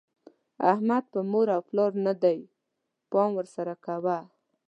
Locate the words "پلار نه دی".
1.69-2.39